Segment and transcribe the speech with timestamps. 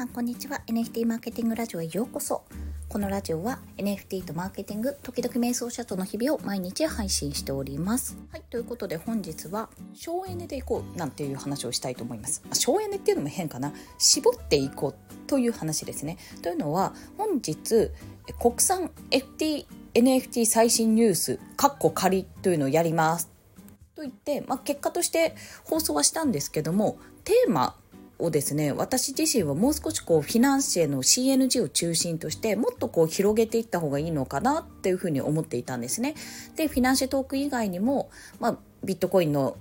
[0.00, 0.62] さんこんにちは。
[0.66, 2.44] NFT マーケティングラジオへようこそ。
[2.88, 8.16] このラジオは NFT とマーケティング時々瞑想者との日々を毎日配信しております。
[8.32, 12.42] はいということで本日は省エネでいこうなんていう話をしたいと思います。
[12.54, 13.74] 省エネっていうのも変かな。
[13.98, 16.16] 絞っていこうという話ですね。
[16.40, 17.90] というのは本日
[18.40, 23.30] 国産 FT NFT 最新ニュースカッコ仮というのをやります。
[23.94, 27.76] と言って、まあ、結果として放送はしたんですけどもテーマ
[28.20, 36.14] をですね私自身はもう少しこうフィナンシェの CNG を中心としてもっとこう広げていった方がいいのかなっていうふうに思っていたんですね。
[36.56, 39.56] でフィナンシェトーク以外にも、まあ、ビットコインの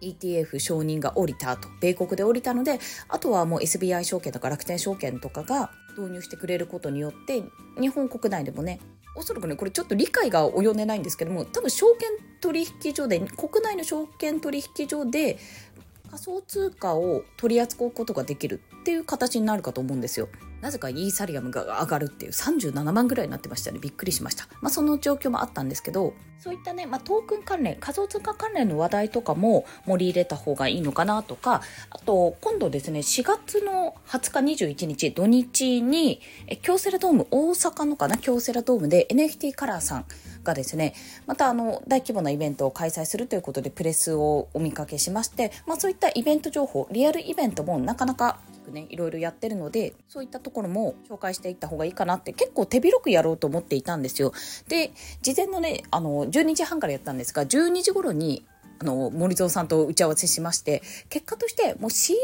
[0.00, 7.42] ETF 承認が降りたと米国で降りたのであとはもう SBI 証券とか楽天証券とかが導入してくれることによって
[7.80, 8.80] 日本国内でもね
[9.14, 12.08] おそらくねこれちょっと理解が及んでないんですけども多分証券
[12.40, 15.38] 取引所で国内の証券取引所で
[16.12, 20.28] 仮想通貨を取り扱うことができるっていう形になるかと思うんですよ。
[20.60, 23.78] なぜかイーサリアムが上がるっていう37万ぐらいになってましたね。
[23.80, 24.46] びっくりしました。
[24.60, 36.20] まあその状況もあったんですけど、そういったね、まあトークン関連、仮想通貨関連の話題とかも盛り入れた方がいいのかなとか、あと今度ですね、4月の20日21日土日に、
[36.60, 38.18] 京セラドーム、大阪のかな？
[38.18, 40.04] 京セラドームで NFT カラーさん
[40.44, 40.94] がですね
[41.26, 48.38] またあの大規模なイベントを開催するということでプレスをお見かけしまして、まあ、そういったイベント情報リアルイベントもなかなか
[48.70, 54.32] ね、いろいろやってるのでそういったところも紹介していった方がいいかなって結構手広くやろうと思っていたんですよ。
[54.68, 58.44] で事前のねあの12時半からやったんですが12時頃に
[58.78, 62.14] あの森蔵さんと打ち合わせしまして結果としてもう CNG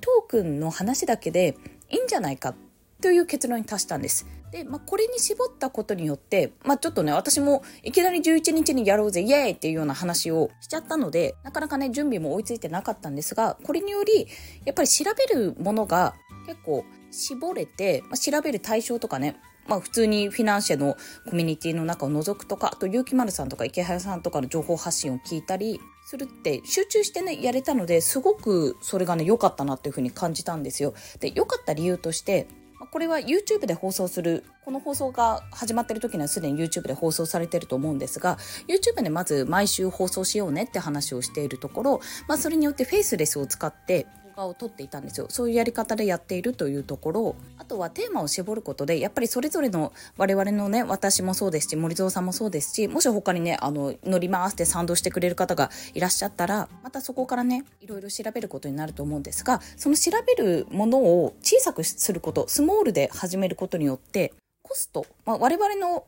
[0.00, 1.56] トークンの話だけで
[1.90, 2.54] いいんじゃないか
[3.02, 4.26] という結論に達したんです。
[4.56, 14.26] で、まあ、これに絞ったことによって、まあ、ちょっとね、私もいきなり11日にやろうぜ、イエーイっていうような話をしちゃったので、なかなかね、準備も追いついてなかったんですが、これにより、
[14.64, 16.14] やっぱり調べるものが
[16.46, 19.36] 結構絞れて、まあ、調べる対象とかね、
[19.68, 20.96] まあ普通にフィナンシェの
[21.28, 30.94] コミュニティの中を除くとか、あと、ゆうきまるさんとか池原さんとかの情報発信を聞いたりするって集中してね、やれたので、すごくそれがね、良かったなっていうふうに感じたんですよ。
[31.20, 32.46] で、良かった理由として、
[32.90, 38.36] これは YouTube で放送するこの放送が始まってる時にはすでに YouTube で放送されてると思うんですが
[38.68, 64.32] YouTube でまず毎週放送しようねって話をしているところ、まあ、それによってフェイスレスを使って画を撮っていたんですよそういうやり方でやっているというところあとはテーマを絞ることでやっぱりそれぞれの我々のね私もそうですし森蔵さんもそうですしもし他にねあの乗り回して賛同してくれる方がいらっしゃったらまたそこからねいろいろ調べることになると思うんですがその調べるものを小さくすることスモールで始めることによって
[64.62, 66.04] コスト、まあ、我々の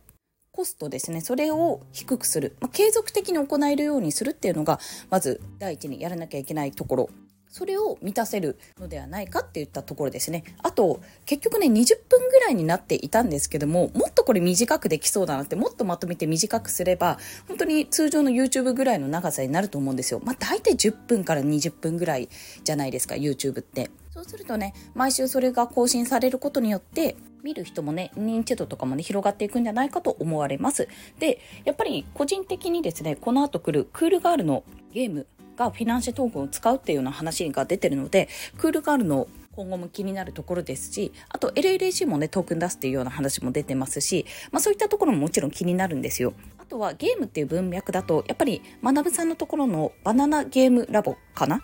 [0.50, 1.20] コストですね。
[1.20, 2.56] それを低くする。
[2.60, 7.10] まあ、継続的に行えるようにするっていうのが、まず第一にやらなきゃいけないところ
[7.50, 10.44] それを満たせるのではないかっていったところですね。
[10.62, 20.20] あと、結局ね、20分ぐらいになっていたんですけども、もっとこれ短くできそうだなって、もっとまとめて短くすれば、本当に通常の YouTube ぐらいの長さになると思うんですよ。
[20.22, 22.28] まあ、大体10分から20分ぐらい
[22.64, 23.90] じゃないですか、YouTube って。
[24.10, 30.88] そうするとね、毎週それが更新されることによって、見る人もね、認知度とかもね、広がっていくんじゃないかと思われます。
[31.20, 35.26] で、やっぱり個人的にですね、この後来るクールガールのゲーム
[35.58, 46.32] がフィナンシェトークンを使うっていうような話が出てるのでクールガールの今後も気になるところですしあと LLAC もねトークン出すっていうような話も出てますし、まあ、そういったところももちろん気になるんですよ。
[46.58, 51.60] あとはゲームっていう文脈だとやっぱり学さんのところのバナナゲームラボかな？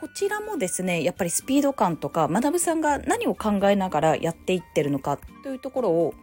[0.00, 6.14] こちらもですねやっぱりスピード感とか学さんが何を考えながらやっていってるのかというところを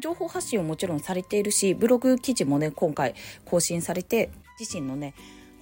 [0.00, 3.14] 情報発信をもちろんされているしブログ記事もね今回
[3.44, 5.14] 更新されて自身のね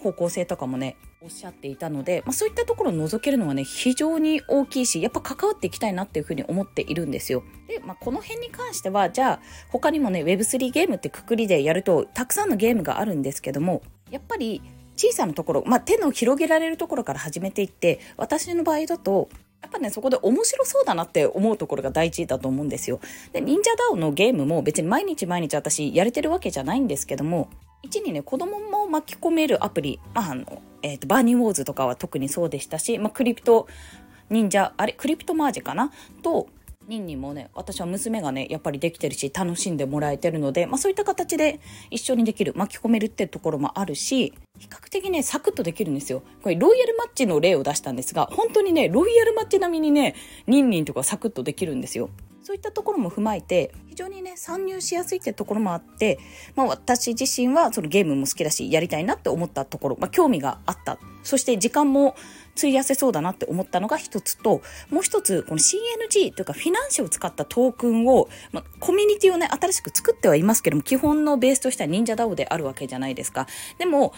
[0.03, 7.43] 方向性とかもねおっしゃっていたので、まあ、そういったところを除けるのはね非常に大きいしやっぱ関わっていきたいなっていうふうに思っているんですよ。
[7.69, 14.63] で、まあ、この辺に関してはじゃあ他にもね Web3 ゲームってくくりでやるとたくさんのゲームがあるんですけどもやっぱり
[14.97, 19.29] 小さなところ、まあ、手の広げられるところから始めていって私の場合だと
[19.63, 23.01] やっぱね、そこで面白そうだなって思うところが大事だと思うんですよ。
[23.33, 27.51] で、忍者ダオのゲームも別に毎日毎日私やれてるわけじゃないんですけども、
[27.83, 33.67] 一にね、子供も巻き込めるアプリ、あ、の、え、ー、と、バーニーウォーズとかは特にそうでしたし、まあ、クリプト
[34.29, 35.91] 忍者、あれ、クリプトマージかな？
[36.23, 36.49] と、
[36.89, 41.61] ニンニンもね、私は娘がね、やっぱりできてるし、楽しんでもらえてるので、まあそういった形で
[41.91, 46.23] 一緒にできる、巻き込めるってところもあるし、比較的ね、サクッとできるんですよ。
[46.43, 50.17] これ、ロイヤルマッチの例を出したんですが、本当にね、ロイヤルマッチ並みにね、
[50.49, 52.11] ニンニンとかサクッとできるんですよ。
[52.51, 56.19] そういったところも踏まえて非常にね参入しやすいってところもあって、
[56.57, 60.99] まあ、私自身はそのゲームも好きだしやりたいなって思ったところ、まあ、興味があった。
[61.23, 62.17] そして時間も
[62.57, 73.47] 費やせそうだなって思ったのが一つともう一つこの CNG というかフィナンシェを使ったトークンを、まあ、コミュニティをね新しく作ってはいますけども基本のベースとしては忍者 DAO であるわけじゃないですか。
[73.79, 74.13] でも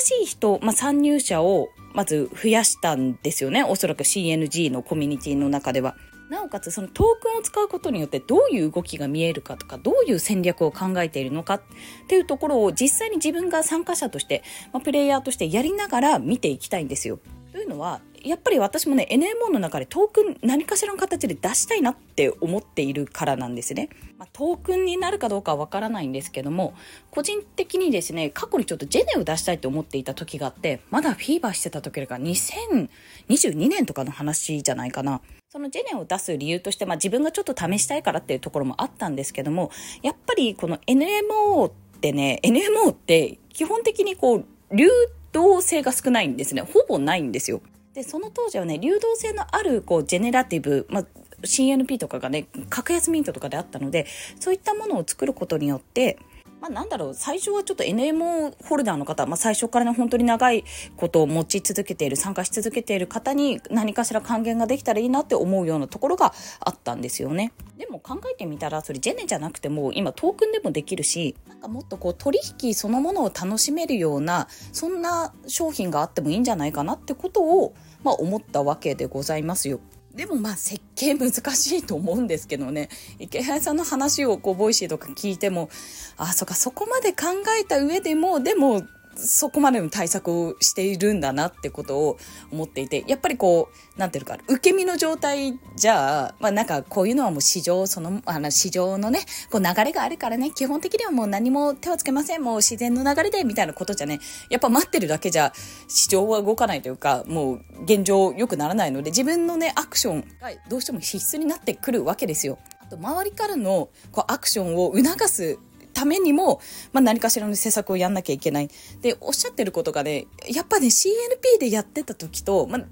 [0.00, 3.62] 新しい人、まあ、参入者をまず増やしたんですよね。
[3.62, 5.94] おそらく CNG のコミュニティの中では。
[6.28, 11.62] なおかつそのトークンを使うことによってどういう動きが見えるかとかどういう戦略を考えているのかっ
[12.06, 14.42] ていうところを実際に自分が参加者として、
[14.72, 17.18] まあ、プレイヤーとしてやりながら見ていきたいんですよ。
[17.52, 23.88] というのはやっぱり私もね NMO の中でトークン何かしらの形で出したいなって思っているからなんですね。
[24.18, 26.74] まあ、トークンになるかどうかはわからないんですけども
[27.10, 35.20] 個人的にですね過去にちょっとジェネを出したいと思っていた時があってまだフィーバーしてた時が2022年とかの話じゃないかな。
[35.50, 39.70] そのジェネを出す理由として、まあ、自分がちょっと試したいからっていうところもあったんですけども
[40.02, 44.44] やっぱりこの NMO ってね NMO って基本的にこう
[44.76, 44.88] 流
[45.32, 47.62] 動性が少ないんですねほぼないんですよ
[47.98, 51.04] でその当時はね流動性のあるこうジェネラティブ、まあ、
[51.42, 54.06] CNP とかがね格安ミントとかであったので
[54.38, 56.16] そういったものを作ることによって
[56.60, 60.64] まあ、なんだろう最初はちょっと NMO ホルダーの方、まあ、最初からね本当に長い
[60.96, 67.52] ことを持ち続けている参加し続けている方に何かしら還元ができたらいいなって思うようなところがあったんですよね。
[67.76, 79.80] でも考えてみたらそれジェネじゃなくても今トークンでもできるしなんかもっとこう取引そのものを楽しめるようなそんな商品があってもいいんじゃないかなってことを、まあ、思ったわけでございますよ。
[80.14, 82.88] でもまあ設計難しいと思うんですけどね
[83.20, 85.70] 池原さんの話をこう Voicy とか聞いても
[86.16, 87.26] あそっかそこまで考
[87.60, 88.82] えた上でもでも
[89.18, 92.18] そこまでの対策をしているんだなってことを
[92.52, 99.20] 思っていて、やっぱりこう、なんていうか、受け身の状態じゃあ、まあなんかこういうのはもう市場、その、あの市場のね、
[99.50, 104.20] こう流れがあるからね、基本的にはもう何も手はつけません、もう自然の流れで、みたいなことじゃね、
[104.50, 105.52] やっぱ待ってるだけじゃ
[105.88, 112.58] 市場は動かないというか、もう現状良くならないので、自分のね、アクションがどうしても必須になってくるわけですよ。
[112.80, 115.58] あと周りからのこうアクションを促す
[115.98, 116.60] ためにも、
[116.92, 118.70] まあ、何かしらの施策をやんなきゃいけない。
[119.02, 122.84] で、おっしゃってることがね、やっぱね、CNP でやってた時と、まあ、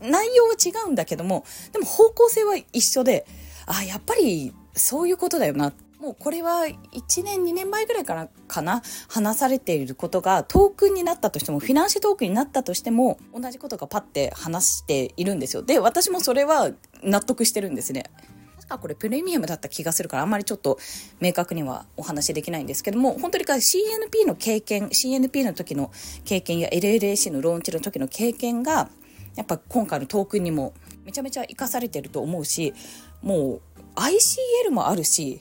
[0.00, 3.26] 内容は違うんだけども、でも方向性は一緒で、
[3.66, 5.74] あ、やっぱりそういうことだよな。
[6.00, 16.72] もうこれは1年2年前ぐらいからかな話されていることがトークンになったとしてもフィナンシェトークンになったとしても同じことがパッて話しているんですよで私もそれは
[17.02, 18.10] 納得してるんですね
[18.64, 20.78] 確かこれプレミアムだった気がするからあんまりちょっと
[21.20, 25.90] 明確にはお話しできないんですけども本当に CNP の経験 CNP の時の
[26.24, 28.88] 経験や LLAC のローンチの時の経験が
[29.36, 30.72] やっぱ今回のトークンにも
[31.04, 32.72] めちゃめちゃ生かされてると思うし
[33.22, 33.60] もう
[33.96, 35.40] ICL もあるし、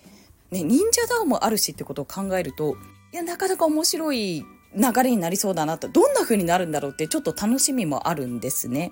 [0.51, 2.75] ね、忍者ダウンもあるしってことを考えると
[3.13, 4.45] いやなかなか面白い
[4.75, 8.91] 流れになりそうだなとどんな風になるんだろうってちょっと楽しみもあるんですね。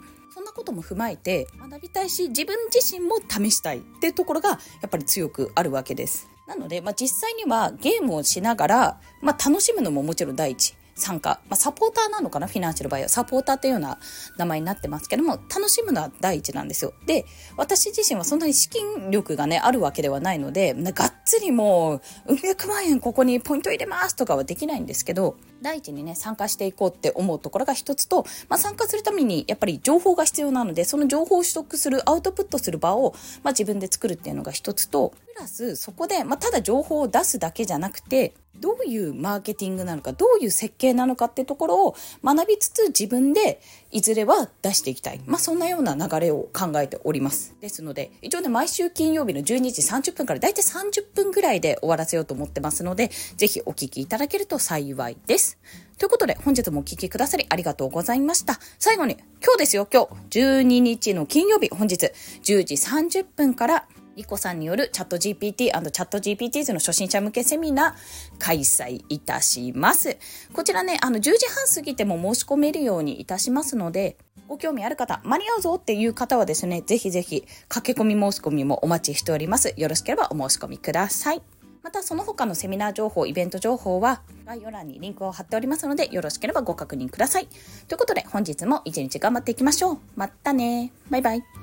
[0.52, 6.30] なことも踏まえて学びたいし自分自身も試したいっていうところがやっぱり強くあるわけです。
[6.46, 10.76] なので、まあ、実際にはゲームをしながら、まあ、楽しむのももちろん第一。
[11.02, 12.48] 参加、まあ、サポーターなのかな？
[12.48, 13.98] フィナンシャルバイヤーサポーターっていうような
[14.38, 16.94] 名前になってますけども楽しむのは第一なんですよ。
[17.06, 17.26] で
[17.58, 47.56] 私自身はそんなに資金力がねあるわけではないのでがっつりもううん百万円ここにポイント入れますとかはできないんですけど第一にね参加していこうって思うところが一つと、まあ、参加するためにやっぱり情報が必要なのでその情報を取得するアウトプットする場を、まあ、自分で作るっていうのが一つとプラスそこで、まあ、ただ情報を出すだけじゃなくてどういうマーケティングなのかどういう設計なのかってところを学びつつ自分でいずれは出していきたい、まあ、そんなような流れを考えております。
[47.62, 55.58] ですので一応ね毎週金曜日の12時30分からだいたい30分ぐらいで終わらせようと思ってますのでぜひお聞きいただけると幸いです。
[55.98, 58.60] ということで本日もお聴きくださりありがとうございました。
[58.80, 60.40] 最後に今日ですよ今日。
[60.40, 61.96] 12日の金曜日本日
[62.44, 67.94] 10時30分からリコさんによるチャット GPT& チャット GPT の初心者向けセミナー
[68.40, 70.18] 開催いたします。
[70.54, 79.74] こちらね、あの10時半過ぎても申し込めるようにいたしますので、ご興味ある方、間に合うぞっていう方はですね、ぜひぜひ駆け込み申し込みもお待ちしております。
[79.78, 81.42] よろしければお申し込みください。
[81.84, 87.48] またその他のセミナー情報、イベント情報は概要欄にリンクを貼っておりますのでよろしければご確認ください。
[87.88, 90.00] ということで本日も一日頑張っていきましょう。
[90.16, 90.92] またね。
[91.10, 91.61] バイバイ。